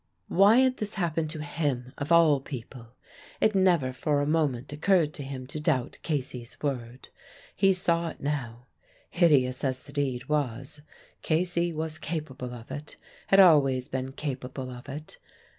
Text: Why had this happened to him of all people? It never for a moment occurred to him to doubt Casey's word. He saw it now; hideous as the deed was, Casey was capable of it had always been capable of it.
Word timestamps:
Why 0.29 0.57
had 0.61 0.77
this 0.77 0.95
happened 0.95 1.29
to 1.29 1.43
him 1.43 1.93
of 1.95 2.11
all 2.11 2.39
people? 2.39 2.95
It 3.39 3.53
never 3.53 3.93
for 3.93 4.19
a 4.19 4.25
moment 4.25 4.73
occurred 4.73 5.13
to 5.13 5.23
him 5.23 5.45
to 5.45 5.59
doubt 5.59 5.99
Casey's 6.01 6.59
word. 6.59 7.09
He 7.55 7.71
saw 7.73 8.07
it 8.09 8.19
now; 8.19 8.65
hideous 9.11 9.63
as 9.63 9.83
the 9.83 9.93
deed 9.93 10.27
was, 10.27 10.81
Casey 11.21 11.71
was 11.71 11.99
capable 11.99 12.51
of 12.51 12.71
it 12.71 12.97
had 13.27 13.39
always 13.39 13.87
been 13.87 14.11
capable 14.13 14.71
of 14.71 14.89
it. 14.89 15.19